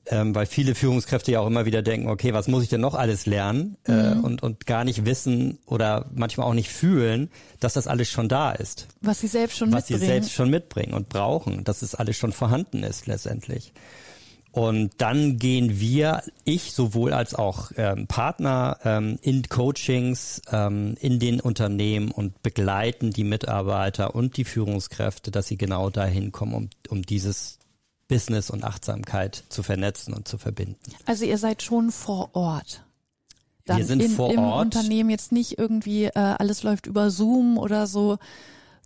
ähm, 0.08 0.36
weil 0.36 0.46
viele 0.46 0.76
Führungskräfte 0.76 1.32
ja 1.32 1.40
auch 1.40 1.48
immer 1.48 1.66
wieder 1.66 1.82
denken, 1.82 2.10
okay, 2.10 2.34
was 2.34 2.48
muss 2.48 2.64
ich 2.64 2.70
denn 2.70 2.82
noch 2.82 2.94
alles 2.94 3.26
lernen 3.26 3.78
äh, 3.88 3.92
mhm. 3.92 3.98
äh, 3.98 4.26
und, 4.26 4.44
und 4.44 4.66
gar 4.66 4.84
nicht 4.84 5.06
wissen 5.06 5.60
oder 5.66 6.10
manchmal 6.14 6.48
auch 6.48 6.54
nicht 6.54 6.70
fühlen, 6.70 7.30
dass 7.60 7.74
das 7.74 7.88
alles 7.88 8.10
schon 8.10 8.30
da 8.30 8.52
ist. 8.52 8.88
Was 9.02 9.20
sie 9.20 9.28
selbst 9.28 9.58
schon 9.58 9.72
was 9.72 9.90
mitbringen. 9.90 10.02
Was 10.02 10.08
sie 10.08 10.14
selbst 10.14 10.34
schon 10.34 10.50
mitbringen 10.50 10.94
und 10.94 11.10
brauchen, 11.10 11.64
dass 11.64 11.82
es 11.82 11.96
alles 11.96 12.18
schon 12.18 12.32
vorhanden 12.32 12.84
ist 12.84 13.08
letztendlich. 13.08 13.74
Und 14.56 14.94
dann 15.00 15.38
gehen 15.38 15.82
wir, 15.82 16.24
ich 16.46 16.72
sowohl 16.72 17.12
als 17.12 17.36
auch 17.36 17.72
ähm, 17.76 18.08
Partner 18.08 18.78
ähm, 18.86 19.20
in 19.22 19.44
Coachings 19.50 20.42
ähm, 20.50 20.96
in 21.02 21.20
den 21.20 21.42
Unternehmen 21.42 22.10
und 22.10 22.42
begleiten 22.42 23.12
die 23.12 23.26
Mitarbeiter 23.26 24.16
und 24.16 24.38
die 24.38 24.46
Führungskräfte, 24.46 25.30
dass 25.30 25.48
sie 25.48 25.58
genau 25.58 25.90
dahin 25.90 26.32
kommen, 26.32 26.54
um, 26.54 26.70
um 26.88 27.02
dieses 27.02 27.60
Business 28.08 28.50
und 28.50 28.64
Achtsamkeit 28.64 29.44
zu 29.50 29.64
vernetzen 29.64 30.14
und 30.14 30.28
zu 30.28 30.38
verbinden. 30.38 30.94
Also 31.06 31.26
ihr 31.26 31.38
seid 31.38 31.64
schon 31.64 31.92
vor 31.92 32.30
Ort. 32.34 32.84
Dann 33.66 33.78
wir 33.78 33.86
sind 33.86 34.02
in, 34.02 34.12
vor 34.12 34.32
im 34.32 34.40
Ort. 34.40 34.76
Unternehmen 34.76 35.10
jetzt 35.10 35.32
nicht 35.32 35.58
irgendwie 35.58 36.06
äh, 36.06 36.12
alles 36.14 36.64
läuft 36.64 36.86
über 36.86 37.10
Zoom 37.10 37.58
oder 37.58 37.88
so, 37.88 38.20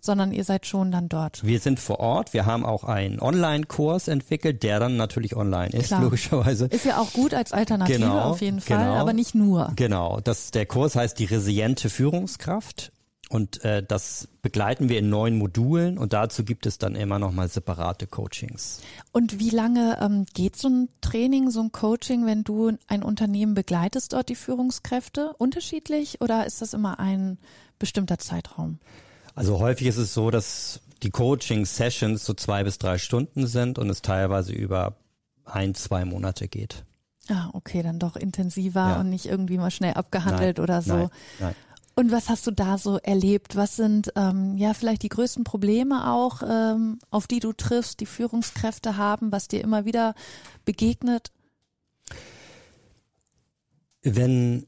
sondern 0.00 0.32
ihr 0.32 0.44
seid 0.44 0.66
schon 0.66 0.90
dann 0.90 1.10
dort. 1.10 1.44
Wir 1.44 1.60
sind 1.60 1.78
vor 1.78 2.00
Ort. 2.00 2.32
Wir 2.32 2.46
haben 2.46 2.64
auch 2.64 2.84
einen 2.84 3.20
Online-Kurs 3.20 4.08
entwickelt, 4.08 4.62
der 4.62 4.80
dann 4.80 4.96
natürlich 4.96 5.36
online 5.36 5.70
ist, 5.74 5.88
Klar. 5.88 6.02
logischerweise. 6.02 6.66
Ist 6.66 6.86
ja 6.86 6.98
auch 6.98 7.12
gut 7.12 7.34
als 7.34 7.52
Alternative 7.52 7.98
genau, 7.98 8.20
auf 8.20 8.40
jeden 8.40 8.62
Fall, 8.62 8.78
genau, 8.78 8.94
aber 8.94 9.12
nicht 9.12 9.34
nur. 9.34 9.72
Genau. 9.76 10.20
Das, 10.20 10.50
der 10.50 10.64
Kurs 10.64 10.96
heißt 10.96 11.18
die 11.18 11.26
resiliente 11.26 11.90
Führungskraft 11.90 12.92
und 13.30 13.64
äh, 13.64 13.80
das 13.80 14.26
begleiten 14.42 14.88
wir 14.88 14.98
in 14.98 15.08
neun 15.08 15.38
Modulen 15.38 15.98
und 15.98 16.12
dazu 16.12 16.44
gibt 16.44 16.66
es 16.66 16.78
dann 16.78 16.96
immer 16.96 17.20
nochmal 17.20 17.48
separate 17.48 18.08
Coachings. 18.08 18.80
Und 19.12 19.38
wie 19.38 19.50
lange 19.50 19.98
ähm, 20.02 20.26
geht 20.34 20.56
so 20.56 20.68
ein 20.68 20.88
Training, 21.00 21.48
so 21.50 21.60
ein 21.60 21.70
Coaching, 21.70 22.26
wenn 22.26 22.42
du 22.42 22.72
ein 22.88 23.04
Unternehmen 23.04 23.54
begleitest, 23.54 24.14
dort 24.14 24.30
die 24.30 24.34
Führungskräfte? 24.34 25.32
Unterschiedlich 25.38 26.20
oder 26.20 26.44
ist 26.44 26.60
das 26.60 26.74
immer 26.74 26.98
ein 26.98 27.38
bestimmter 27.78 28.18
Zeitraum? 28.18 28.80
Also 29.36 29.60
häufig 29.60 29.86
ist 29.86 29.98
es 29.98 30.12
so, 30.12 30.32
dass 30.32 30.80
die 31.04 31.10
Coaching-Sessions 31.10 32.24
so 32.24 32.34
zwei 32.34 32.64
bis 32.64 32.78
drei 32.78 32.98
Stunden 32.98 33.46
sind 33.46 33.78
und 33.78 33.88
es 33.90 34.02
teilweise 34.02 34.52
über 34.52 34.96
ein, 35.44 35.76
zwei 35.76 36.04
Monate 36.04 36.48
geht. 36.48 36.84
Ah, 37.28 37.50
okay, 37.52 37.82
dann 37.84 38.00
doch 38.00 38.16
intensiver 38.16 38.88
ja. 38.88 39.00
und 39.00 39.10
nicht 39.10 39.26
irgendwie 39.26 39.56
mal 39.56 39.70
schnell 39.70 39.94
abgehandelt 39.94 40.58
nein, 40.58 40.64
oder 40.64 40.82
so. 40.82 40.96
Nein, 40.96 41.10
nein. 41.38 41.54
Und 41.94 42.12
was 42.12 42.28
hast 42.28 42.46
du 42.46 42.50
da 42.50 42.78
so 42.78 42.98
erlebt? 42.98 43.56
Was 43.56 43.76
sind 43.76 44.12
ähm, 44.16 44.56
ja 44.56 44.74
vielleicht 44.74 45.02
die 45.02 45.08
größten 45.08 45.44
Probleme 45.44 46.10
auch, 46.10 46.42
ähm, 46.48 46.98
auf 47.10 47.26
die 47.26 47.40
du 47.40 47.52
triffst, 47.52 48.00
die 48.00 48.06
Führungskräfte 48.06 48.96
haben, 48.96 49.32
was 49.32 49.48
dir 49.48 49.60
immer 49.60 49.84
wieder 49.84 50.14
begegnet? 50.64 51.30
Wenn 54.02 54.66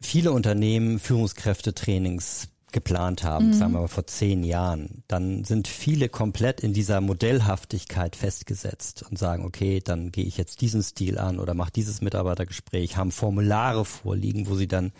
viele 0.00 0.32
Unternehmen 0.32 0.98
Führungskräftetrainings 0.98 2.48
geplant 2.72 3.22
haben, 3.22 3.48
mhm. 3.48 3.52
sagen 3.52 3.72
wir 3.72 3.80
mal 3.80 3.88
vor 3.88 4.06
zehn 4.06 4.42
Jahren, 4.42 5.02
dann 5.08 5.44
sind 5.44 5.68
viele 5.68 6.08
komplett 6.08 6.60
in 6.60 6.72
dieser 6.72 7.00
Modellhaftigkeit 7.00 8.16
festgesetzt 8.16 9.04
und 9.08 9.18
sagen, 9.18 9.44
okay, 9.44 9.80
dann 9.84 10.10
gehe 10.12 10.24
ich 10.24 10.36
jetzt 10.36 10.60
diesen 10.60 10.82
Stil 10.82 11.18
an 11.18 11.38
oder 11.38 11.54
mache 11.54 11.72
dieses 11.72 12.00
Mitarbeitergespräch, 12.00 12.96
haben 12.96 13.12
Formulare 13.12 13.84
vorliegen, 13.84 14.48
wo 14.48 14.54
sie 14.54 14.68
dann 14.68 14.92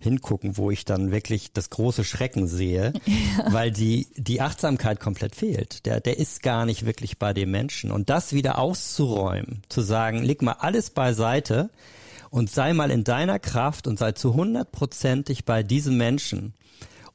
hingucken, 0.00 0.56
wo 0.56 0.70
ich 0.70 0.84
dann 0.84 1.10
wirklich 1.10 1.52
das 1.52 1.70
große 1.70 2.04
Schrecken 2.04 2.46
sehe, 2.46 2.92
ja. 3.06 3.52
weil 3.52 3.70
die, 3.70 4.08
die 4.16 4.40
Achtsamkeit 4.40 5.00
komplett 5.00 5.34
fehlt. 5.34 5.86
Der, 5.86 6.00
der 6.00 6.18
ist 6.18 6.42
gar 6.42 6.66
nicht 6.66 6.86
wirklich 6.86 7.18
bei 7.18 7.32
dem 7.32 7.50
Menschen. 7.50 7.90
Und 7.90 8.10
das 8.10 8.32
wieder 8.32 8.58
auszuräumen, 8.58 9.62
zu 9.68 9.80
sagen, 9.80 10.22
leg 10.22 10.42
mal 10.42 10.56
alles 10.58 10.90
beiseite 10.90 11.70
und 12.30 12.50
sei 12.50 12.72
mal 12.72 12.90
in 12.90 13.04
deiner 13.04 13.38
Kraft 13.38 13.86
und 13.86 13.98
sei 13.98 14.12
zu 14.12 14.34
hundertprozentig 14.34 15.44
bei 15.44 15.62
diesem 15.62 15.96
Menschen 15.96 16.54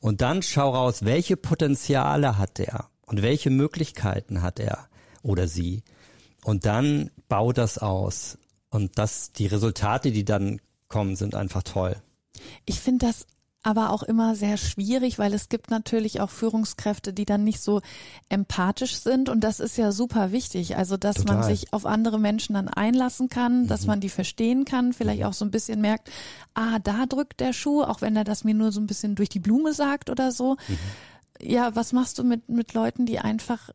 und 0.04 0.20
dann 0.20 0.42
schau 0.42 0.72
raus, 0.72 1.06
welche 1.06 1.38
Potenziale 1.38 2.38
hat 2.38 2.60
er 2.60 2.90
und 3.06 3.22
welche 3.22 3.50
Möglichkeiten 3.50 4.42
hat 4.42 4.60
er 4.60 4.90
oder 5.22 5.48
sie. 5.48 5.82
Und 6.44 6.66
dann 6.66 7.10
bau 7.30 7.54
das 7.54 7.78
aus. 7.78 8.38
Und 8.70 9.00
das, 9.00 9.32
die 9.32 9.48
Resultate, 9.48 10.12
die 10.12 10.26
dann 10.26 10.60
kommen, 10.90 11.16
sind 11.16 11.36
einfach 11.36 11.64
toll. 11.64 11.96
Ich 12.66 12.82
finde 12.82 13.06
das 13.06 13.26
aber 13.64 13.92
auch 13.92 14.04
immer 14.04 14.36
sehr 14.36 14.58
schwierig, 14.58 15.18
weil 15.18 15.34
es 15.34 15.48
gibt 15.48 15.72
natürlich 15.72 16.20
auch 16.20 16.30
Führungskräfte, 16.30 17.14
die 17.14 17.24
dann 17.24 17.46
nicht 17.46 17.62
so 17.62 17.82
empathisch 18.28 18.98
sind 18.98 19.30
und 19.30 19.42
das 19.42 19.62
ist 19.62 19.78
ja 19.78 19.94
super 19.94 20.34
wichtig. 20.34 20.76
Also, 20.76 20.98
dass 20.98 21.16
Total. 21.16 21.38
man 21.38 21.44
sich 21.46 21.72
auf 21.72 21.86
andere 21.86 22.20
Menschen 22.20 22.56
dann 22.56 22.68
einlassen 22.68 23.30
kann, 23.30 23.64
mhm. 23.64 23.68
dass 23.68 23.86
man 23.86 24.02
die 24.02 24.10
verstehen 24.10 24.66
kann, 24.66 24.92
vielleicht 24.92 25.22
mhm. 25.22 25.28
auch 25.28 25.34
so 25.34 25.46
ein 25.46 25.52
bisschen 25.52 25.80
merkt, 25.80 26.12
ah, 26.54 26.78
da 26.80 27.06
drückt 27.06 27.40
der 27.40 27.54
Schuh, 27.54 27.82
auch 27.84 28.02
wenn 28.02 28.18
er 28.18 28.26
das 28.26 28.44
mir 28.44 28.54
nur 28.54 28.74
so 28.74 28.82
ein 28.82 28.88
bisschen 28.88 29.16
durch 29.16 29.30
die 29.30 29.40
Blume 29.40 29.74
sagt 29.74 30.10
oder 30.10 30.34
so. 30.34 30.58
Mhm. 30.68 30.78
Ja, 31.42 31.76
was 31.76 31.94
machst 31.94 32.20
du 32.20 32.24
mit, 32.24 32.50
mit 32.50 32.74
Leuten, 32.74 33.06
die 33.06 33.20
einfach, 33.20 33.70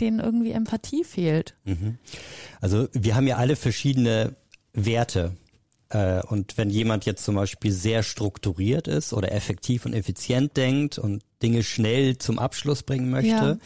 denen 0.00 0.20
irgendwie 0.20 0.52
Empathie 0.52 1.04
fehlt? 1.04 1.54
Mhm. 1.64 1.98
Also, 2.62 2.88
wir 2.92 3.14
haben 3.14 3.26
ja 3.26 3.36
alle 3.36 3.56
verschiedene 3.56 4.36
Werte 4.72 5.36
und 6.28 6.58
wenn 6.58 6.70
jemand 6.70 7.06
jetzt 7.06 7.24
zum 7.24 7.36
Beispiel 7.36 7.70
sehr 7.70 8.02
strukturiert 8.02 8.88
ist 8.88 9.12
oder 9.12 9.32
effektiv 9.32 9.86
und 9.86 9.92
effizient 9.92 10.56
denkt 10.56 10.98
und 10.98 11.22
Dinge 11.42 11.62
schnell 11.62 12.18
zum 12.18 12.38
Abschluss 12.38 12.82
bringen 12.82 13.10
möchte, 13.10 13.30
ja. 13.30 13.58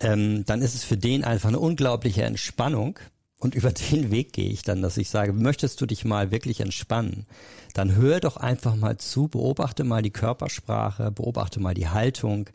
ähm, 0.00 0.44
dann 0.44 0.60
ist 0.60 0.74
es 0.74 0.84
für 0.84 0.98
den 0.98 1.24
einfach 1.24 1.48
eine 1.48 1.58
unglaubliche 1.58 2.24
Entspannung. 2.24 2.98
Und 3.38 3.54
über 3.54 3.72
den 3.92 4.10
Weg 4.10 4.34
gehe 4.34 4.50
ich 4.50 4.62
dann, 4.62 4.82
dass 4.82 4.98
ich 4.98 5.08
sage, 5.08 5.32
möchtest 5.32 5.80
du 5.80 5.86
dich 5.86 6.04
mal 6.04 6.30
wirklich 6.30 6.60
entspannen? 6.60 7.26
Dann 7.72 7.94
hör 7.94 8.20
doch 8.20 8.36
einfach 8.36 8.76
mal 8.76 8.98
zu, 8.98 9.28
beobachte 9.28 9.84
mal 9.84 10.02
die 10.02 10.10
Körpersprache, 10.10 11.10
beobachte 11.10 11.60
mal 11.60 11.74
die 11.74 11.88
Haltung 11.88 12.50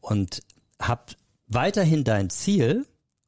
und 0.00 0.42
hab 0.80 1.14
weiterhin 1.46 2.02
dein 2.02 2.30
Ziel, 2.30 2.84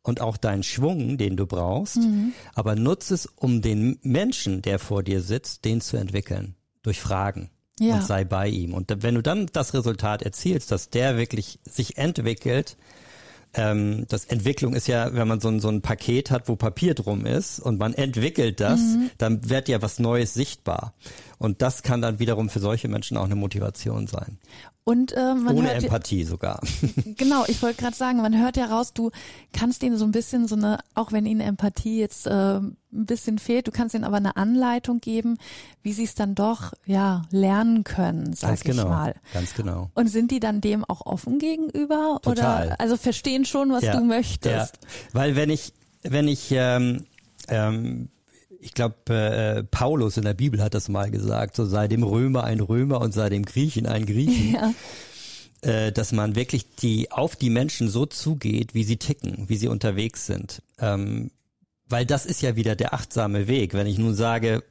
und 0.06 0.20
auch 0.20 0.36
deinen 0.36 0.62
Schwung, 0.62 1.18
den 1.18 1.36
du 1.36 1.46
brauchst, 1.46 1.96
mhm. 1.96 2.32
aber 2.54 2.76
nutze 2.76 3.14
es, 3.14 3.26
um 3.26 3.60
den 3.60 3.98
Menschen, 4.02 4.62
der 4.62 4.78
vor 4.78 5.02
dir 5.02 5.20
sitzt, 5.20 5.64
den 5.64 5.80
zu 5.80 5.96
entwickeln. 5.96 6.54
Durch 6.82 7.00
Fragen. 7.00 7.50
Ja. 7.80 7.96
Und 7.96 8.04
sei 8.04 8.24
bei 8.24 8.48
ihm. 8.48 8.72
Und 8.72 9.02
wenn 9.02 9.16
du 9.16 9.22
dann 9.22 9.46
das 9.52 9.74
Resultat 9.74 10.22
erzielst, 10.22 10.70
dass 10.70 10.88
der 10.88 11.16
wirklich 11.18 11.58
sich 11.64 11.98
entwickelt, 11.98 12.76
ähm, 13.54 14.06
das 14.08 14.26
Entwicklung 14.26 14.74
ist 14.74 14.86
ja, 14.86 15.12
wenn 15.12 15.26
man 15.26 15.40
so 15.40 15.48
ein, 15.48 15.58
so 15.60 15.68
ein 15.68 15.82
Paket 15.82 16.30
hat, 16.30 16.48
wo 16.48 16.54
Papier 16.54 16.94
drum 16.94 17.26
ist 17.26 17.58
und 17.58 17.78
man 17.78 17.92
entwickelt 17.92 18.60
das, 18.60 18.80
mhm. 18.80 19.10
dann 19.18 19.50
wird 19.50 19.68
ja 19.68 19.82
was 19.82 19.98
Neues 19.98 20.34
sichtbar. 20.34 20.94
Und 21.38 21.60
das 21.60 21.82
kann 21.82 22.00
dann 22.00 22.18
wiederum 22.18 22.48
für 22.48 22.60
solche 22.60 22.88
Menschen 22.88 23.16
auch 23.16 23.24
eine 23.24 23.36
Motivation 23.36 24.06
sein. 24.06 24.38
Und 24.84 25.12
äh, 25.12 25.34
man 25.34 25.56
ohne 25.56 25.72
hört 25.72 25.82
Empathie 25.82 26.24
sogar. 26.24 26.60
Genau, 27.16 27.44
ich 27.48 27.60
wollte 27.62 27.82
gerade 27.82 27.96
sagen, 27.96 28.18
man 28.18 28.38
hört 28.38 28.56
ja 28.56 28.66
raus, 28.66 28.92
du 28.92 29.10
kannst 29.52 29.82
ihnen 29.82 29.96
so 29.96 30.04
ein 30.04 30.12
bisschen 30.12 30.46
so 30.46 30.54
eine, 30.54 30.78
auch 30.94 31.12
wenn 31.12 31.26
ihnen 31.26 31.40
Empathie 31.40 31.98
jetzt 31.98 32.26
äh, 32.26 32.58
ein 32.58 32.76
bisschen 32.90 33.38
fehlt, 33.38 33.66
du 33.66 33.72
kannst 33.72 33.94
ihnen 33.94 34.04
aber 34.04 34.18
eine 34.18 34.36
Anleitung 34.36 35.00
geben, 35.00 35.38
wie 35.82 35.92
sie 35.92 36.04
es 36.04 36.14
dann 36.14 36.34
doch 36.34 36.72
ja 36.84 37.22
lernen 37.30 37.84
können, 37.84 38.32
sag 38.34 38.50
ganz 38.50 38.60
ich 38.60 38.66
genau, 38.66 38.88
mal. 38.88 39.14
Ganz 39.32 39.54
genau. 39.54 39.90
Und 39.94 40.08
sind 40.08 40.30
die 40.30 40.40
dann 40.40 40.60
dem 40.60 40.84
auch 40.84 41.04
offen 41.04 41.38
gegenüber 41.38 42.20
Total. 42.22 42.66
oder 42.66 42.80
also 42.80 42.96
verstehen 42.96 43.44
schon, 43.44 43.70
was 43.72 43.82
ja, 43.82 43.96
du 43.96 44.04
möchtest? 44.04 44.74
Ja. 44.76 44.88
Weil 45.12 45.36
wenn 45.36 45.50
ich 45.50 45.72
wenn 46.02 46.28
ich 46.28 46.48
ähm, 46.52 47.06
ähm, 47.48 48.08
ich 48.66 48.74
glaube, 48.74 48.94
äh, 49.12 49.62
Paulus 49.62 50.16
in 50.16 50.24
der 50.24 50.34
Bibel 50.34 50.60
hat 50.60 50.74
das 50.74 50.88
mal 50.88 51.08
gesagt, 51.08 51.54
so 51.54 51.64
sei 51.64 51.86
dem 51.86 52.02
Römer 52.02 52.42
ein 52.42 52.58
Römer 52.58 53.00
und 53.00 53.14
sei 53.14 53.28
dem 53.28 53.44
Griechen 53.44 53.86
ein 53.86 54.06
Griechen. 54.06 54.54
Ja. 54.54 54.74
Äh, 55.62 55.90
dass 55.90 56.12
man 56.12 56.36
wirklich 56.36 56.74
die 56.76 57.10
auf 57.10 57.34
die 57.34 57.48
Menschen 57.48 57.88
so 57.88 58.04
zugeht, 58.04 58.74
wie 58.74 58.84
sie 58.84 58.98
ticken, 58.98 59.48
wie 59.48 59.56
sie 59.56 59.68
unterwegs 59.68 60.26
sind. 60.26 60.62
Ähm, 60.78 61.30
weil 61.88 62.04
das 62.04 62.26
ist 62.26 62.42
ja 62.42 62.56
wieder 62.56 62.76
der 62.76 62.92
achtsame 62.92 63.48
Weg. 63.48 63.72
Wenn 63.72 63.86
ich 63.86 63.96
nun 63.98 64.14
sage, 64.14 64.62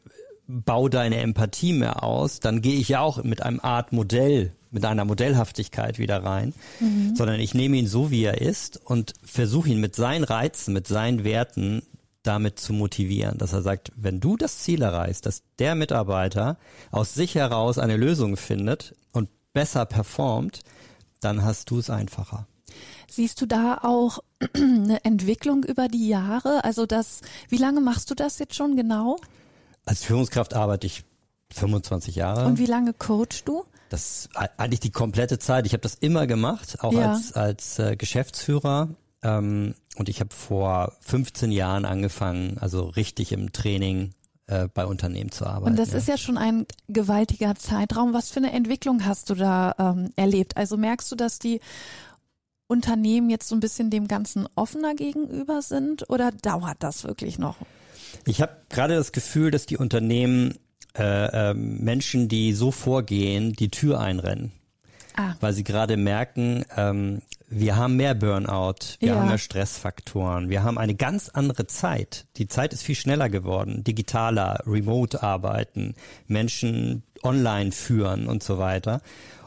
bau 0.48 0.88
deine 0.88 1.18
Empathie 1.18 1.74
mehr 1.74 2.04
aus, 2.04 2.40
dann 2.40 2.62
gehe 2.62 2.76
ich 2.76 2.90
ja 2.90 3.00
auch 3.00 3.24
mit 3.24 3.42
einem 3.42 3.60
Art 3.62 3.94
Modell, 3.94 4.54
mit 4.70 4.86
einer 4.86 5.06
Modellhaftigkeit 5.06 5.98
wieder 5.98 6.24
rein, 6.24 6.54
mhm. 6.80 7.16
sondern 7.16 7.40
ich 7.40 7.54
nehme 7.56 7.78
ihn 7.78 7.88
so, 7.88 8.12
wie 8.12 8.24
er 8.24 8.42
ist 8.42 8.80
und 8.86 9.14
versuche 9.24 9.70
ihn 9.70 9.80
mit 9.80 9.96
seinen 9.96 10.24
Reizen, 10.24 10.74
mit 10.74 10.88
seinen 10.88 11.24
Werten 11.24 11.82
damit 12.26 12.60
zu 12.60 12.74
motivieren, 12.74 13.38
dass 13.38 13.54
er 13.54 13.62
sagt, 13.62 13.92
wenn 13.96 14.20
du 14.20 14.38
das 14.38 14.60
Ziel 14.60 14.82
erreichst, 14.82 15.26
dass 15.26 15.44
der 15.60 15.76
Mitarbeiter 15.76 16.58
aus 16.92 17.14
sich 17.14 17.36
heraus 17.36 17.78
eine 17.78 17.98
Lösung 17.98 18.38
findet 18.38 18.96
und 19.12 19.30
besser 19.54 19.86
performt, 19.86 20.62
dann 21.22 21.44
hast 21.44 21.70
du 21.72 21.80
es 21.80 21.90
einfacher. 21.90 22.48
Siehst 23.10 23.42
du 23.42 23.46
da 23.46 23.80
auch 23.84 24.20
eine 24.54 25.04
Entwicklung 25.06 25.64
über 25.64 25.88
die 25.88 26.08
Jahre? 26.08 26.64
Also 26.64 26.86
das, 26.86 27.22
wie 27.50 27.58
lange 27.58 27.82
machst 27.82 28.10
du 28.12 28.16
das 28.16 28.40
jetzt 28.40 28.56
schon 28.56 28.76
genau? 28.76 29.18
Als 29.86 30.04
Führungskraft 30.04 30.54
arbeite 30.54 30.88
ich 30.88 31.04
25 31.54 32.16
Jahre. 32.16 32.46
Und 32.46 32.58
wie 32.58 32.66
lange 32.66 32.94
coachst 32.94 33.48
du? 33.48 33.64
Das 33.90 34.30
eigentlich 34.58 34.80
die 34.80 34.92
komplette 34.92 35.38
Zeit. 35.38 35.68
Ich 35.68 35.74
habe 35.74 35.82
das 35.82 35.96
immer 35.96 36.26
gemacht, 36.26 36.84
auch 36.84 36.92
ja. 36.92 37.12
als 37.12 37.34
als 37.34 37.80
äh, 37.80 37.96
Geschäftsführer 37.96 38.90
ähm, 39.26 39.74
und 39.98 40.08
ich 40.08 40.20
habe 40.20 40.34
vor 40.34 40.94
15 41.02 41.52
Jahren 41.52 41.86
angefangen, 41.86 42.58
also 42.60 42.84
richtig 42.84 43.32
im 43.32 43.52
Training 43.52 44.12
äh, 44.48 44.68
bei 44.72 44.86
Unternehmen 44.86 45.32
zu 45.32 45.48
arbeiten. 45.48 45.72
Und 45.72 45.80
das 45.80 45.92
ja. 45.92 45.98
ist 45.98 46.08
ja 46.08 46.18
schon 46.18 46.38
ein 46.38 46.68
gewaltiger 46.88 47.56
Zeitraum. 47.56 48.14
Was 48.14 48.30
für 48.30 48.38
eine 48.38 48.52
Entwicklung 48.52 49.06
hast 49.06 49.32
du 49.32 49.36
da 49.36 49.74
ähm, 49.80 50.12
erlebt? 50.16 50.58
Also 50.58 50.78
merkst 50.78 51.12
du, 51.12 51.16
dass 51.16 51.40
die 51.40 51.60
Unternehmen 52.68 53.30
jetzt 53.30 53.48
so 53.48 53.56
ein 53.56 53.60
bisschen 53.60 53.90
dem 53.90 54.08
Ganzen 54.08 54.48
offener 54.56 54.94
gegenüber 54.94 55.62
sind 55.62 56.10
oder 56.10 56.32
dauert 56.32 56.78
das 56.80 57.04
wirklich 57.04 57.40
noch? 57.40 57.58
Ich 58.26 58.42
habe 58.42 58.56
gerade 58.70 58.96
das 58.96 59.12
Gefühl, 59.12 59.50
dass 59.50 59.66
die 59.66 59.78
Unternehmen 59.78 60.56
äh, 60.98 61.52
äh, 61.52 61.54
Menschen, 61.54 62.28
die 62.28 62.54
so 62.54 62.72
vorgehen, 62.72 63.54
die 63.54 63.70
Tür 63.70 64.00
einrennen. 64.00 64.52
Ah. 65.16 65.36
Weil 65.40 65.54
sie 65.54 65.64
gerade 65.64 65.98
merken, 65.98 66.66
ähm, 66.76 67.22
wir 67.48 67.76
haben 67.76 67.96
mehr 67.96 68.16
Burnout, 68.16 68.98
wir 69.00 69.10
ja. 69.10 69.16
haben 69.16 69.28
mehr 69.28 69.38
Stressfaktoren, 69.38 70.50
wir 70.50 70.64
haben 70.64 70.78
eine 70.78 70.96
ganz 70.96 71.30
andere 71.30 71.68
Zeit. 71.68 72.26
Die 72.38 72.48
Zeit 72.48 72.74
ist 72.74 72.84
viel 72.84 72.96
schneller 72.96 73.30
geworden, 73.30 73.84
digitaler, 73.84 74.64
remote 74.66 75.22
arbeiten, 75.22 75.96
Menschen 76.28 77.04
online 77.24 77.72
führen 77.72 78.28
und 78.28 78.44
so 78.44 78.58
weiter. 78.58 79.02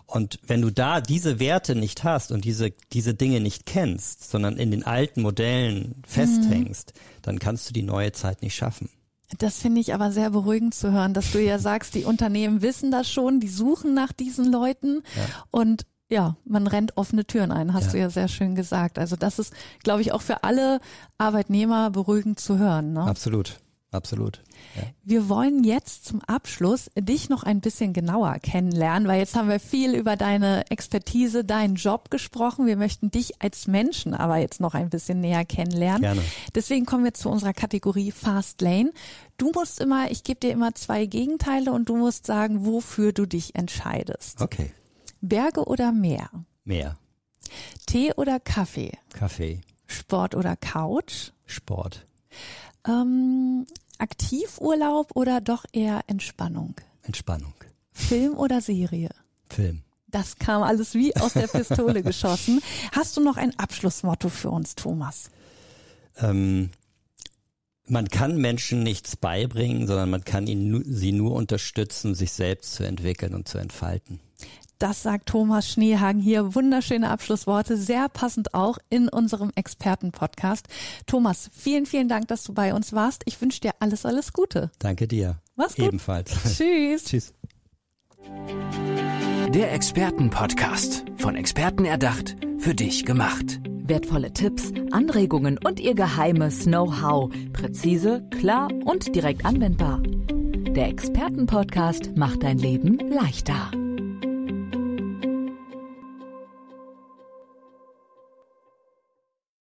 Und 0.07 0.39
wenn 0.47 0.63
du 0.63 0.71
da 0.71 1.03
diese 1.03 1.39
Werte 1.39 1.75
nicht 1.75 2.03
hast 2.03 2.33
und 2.33 2.45
diese, 2.45 2.73
diese 2.93 3.13
Dinge 3.13 3.41
nicht 3.41 3.67
kennst, 3.67 4.31
sondern 4.31 4.57
in 4.57 4.71
den 4.71 4.85
alten 4.85 5.21
Modellen 5.21 6.03
festhängst, 6.07 6.95
mhm. 6.95 7.23
dann 7.23 7.39
kannst 7.39 7.69
du 7.69 7.75
die 7.75 7.83
neue 7.83 8.13
Zeit 8.13 8.41
nicht 8.43 8.55
schaffen. 8.55 8.89
Das 9.37 9.59
finde 9.59 9.83
ich 9.83 9.93
aber 9.93 10.11
sehr 10.11 10.31
beruhigend 10.31 10.75
zu 10.75 10.93
hören, 10.93 11.13
dass 11.13 11.33
du 11.33 11.43
ja 11.43 11.59
sagst, 11.59 11.95
die 11.95 12.05
Unternehmen 12.05 12.63
wissen 12.63 12.91
das 12.91 13.11
schon, 13.11 13.41
die 13.41 13.49
suchen 13.49 13.93
nach 13.93 14.13
diesen 14.13 14.51
Leuten 14.51 15.03
ja. 15.15 15.45
und 15.51 15.85
ja, 16.09 16.37
man 16.45 16.67
rennt 16.67 16.97
offene 16.97 17.27
Türen 17.27 17.53
ein, 17.53 17.75
hast 17.75 17.87
ja. 17.87 17.93
du 17.93 17.99
ja 17.99 18.11
sehr 18.11 18.29
schön 18.29 18.55
gesagt. 18.55 18.99
Also 18.99 19.17
das 19.17 19.39
ist, 19.39 19.53
glaube 19.83 20.01
ich, 20.01 20.13
auch 20.13 20.23
für 20.23 20.43
alle 20.43 20.81
Arbeitnehmer 21.19 21.91
beruhigend 21.91 22.41
zu 22.41 22.59
hören. 22.59 22.93
Ne? 22.93 23.03
Absolut. 23.03 23.61
Absolut. 23.91 24.43
Ja. 24.77 24.83
Wir 25.03 25.31
wollen 25.31 25.65
jetzt 25.65 26.05
zum 26.05 26.21
Abschluss 26.27 26.91
dich 26.99 27.31
noch 27.31 27.43
ein 27.43 27.63
bisschen 27.63 27.95
genauer 27.95 28.35
kennenlernen, 28.43 29.09
weil 29.09 29.19
jetzt 29.19 29.35
haben 29.35 29.49
wir 29.49 29.61
viel 29.61 29.95
über 29.95 30.15
deine 30.17 30.71
Expertise, 30.71 31.43
deinen 31.43 31.77
Job 31.77 32.11
gesprochen. 32.11 32.67
Wir 32.67 32.77
möchten 32.77 33.11
dich 33.11 33.41
als 33.41 33.67
Menschen 33.67 34.13
aber 34.13 34.37
jetzt 34.37 34.61
noch 34.61 34.75
ein 34.75 34.91
bisschen 34.91 35.21
näher 35.21 35.47
kennenlernen. 35.47 36.03
Gerne. 36.03 36.23
Deswegen 36.55 36.85
kommen 36.85 37.05
wir 37.05 37.15
zu 37.15 37.31
unserer 37.31 37.55
Kategorie 37.55 38.13
Fast 38.13 38.61
Lane. 38.61 38.93
Du 39.39 39.53
musst 39.53 39.81
immer, 39.81 40.11
ich 40.11 40.23
gebe 40.23 40.41
dir 40.41 40.51
immer 40.51 40.75
zwei 40.75 41.07
Gegenteile 41.07 41.73
und 41.73 41.89
du 41.89 41.97
musst 41.97 42.27
sagen, 42.27 42.67
wofür 42.67 43.13
du 43.13 43.25
dich 43.25 43.55
entscheidest. 43.55 44.43
Okay. 44.43 44.71
Berge 45.21 45.65
oder 45.65 45.93
Meer? 45.93 46.31
Meer. 46.65 46.99
Tee 47.87 48.13
oder 48.15 48.41
Kaffee? 48.41 48.93
Kaffee. 49.13 49.61
Sport 49.87 50.35
oder 50.35 50.57
Couch? 50.57 51.31
Sport. 51.47 52.07
Ähm, 52.87 53.67
Aktivurlaub 53.99 55.17
oder 55.17 55.41
doch 55.41 55.65
eher 55.73 56.03
Entspannung? 56.07 56.75
Entspannung. 57.03 57.55
Film 57.91 58.35
oder 58.35 58.61
Serie? 58.61 59.11
Film. 59.49 59.83
Das 60.07 60.39
kam 60.39 60.63
alles 60.63 60.95
wie 60.95 61.15
aus 61.17 61.35
der 61.35 61.49
Pistole 61.49 62.03
geschossen. 62.03 62.61
Hast 62.93 63.17
du 63.17 63.21
noch 63.21 63.37
ein 63.37 63.59
Abschlussmotto 63.59 64.29
für 64.29 64.51
uns, 64.51 64.75
Thomas? 64.75 65.31
Ähm, 66.17 66.71
man 67.87 68.09
kann 68.09 68.37
Menschen 68.37 68.83
nichts 68.83 69.17
beibringen, 69.17 69.87
sondern 69.87 70.11
man 70.11 70.25
kann 70.25 70.47
ihnen, 70.47 70.83
sie 70.85 71.13
nur 71.13 71.33
unterstützen, 71.33 72.15
sich 72.15 72.33
selbst 72.33 72.75
zu 72.75 72.85
entwickeln 72.85 73.35
und 73.35 73.49
zu 73.49 73.59
entfalten. 73.59 74.21
Das 74.79 75.03
sagt 75.03 75.27
Thomas 75.27 75.69
Schneehagen 75.69 76.21
hier. 76.21 76.55
Wunderschöne 76.55 77.11
Abschlussworte, 77.11 77.77
sehr 77.77 78.09
passend 78.09 78.55
auch 78.55 78.79
in 78.91 79.09
unserem 79.09 79.51
Expertenpodcast. 79.57 80.69
Thomas, 81.07 81.51
vielen, 81.53 81.85
vielen 81.85 82.09
Dank, 82.09 82.29
dass 82.29 82.45
du 82.45 82.55
bei 82.55 82.73
uns 82.73 82.93
warst. 82.93 83.23
Ich 83.27 83.41
wünsche 83.41 83.61
dir 83.61 83.73
alles, 83.81 84.07
alles 84.07 84.33
Gute. 84.33 84.71
Danke 84.79 85.09
dir. 85.09 85.41
Mach's 85.57 85.75
gut. 85.75 85.87
Ebenfalls. 85.87 86.31
Tschüss. 86.57 87.05
Tschüss. 87.05 87.33
Der 89.49 89.73
Expertenpodcast. 89.73 91.05
Von 91.17 91.35
Experten 91.35 91.85
erdacht, 91.85 92.37
für 92.59 92.75
dich 92.75 93.05
gemacht. 93.05 93.61
Wertvolle 93.65 94.33
Tipps, 94.33 94.73
Anregungen 94.93 95.59
und 95.59 95.81
ihr 95.81 95.95
geheimes 95.95 96.65
Know-how. 96.65 97.33
Präzise, 97.53 98.29
klar 98.39 98.69
und 98.85 99.15
direkt 99.17 99.45
anwendbar. 99.45 100.03
Der 100.05 100.89
Expertenpodcast 100.89 102.17
macht 102.17 102.45
dein 102.45 102.59
Leben 102.59 102.99
leichter. 103.11 103.73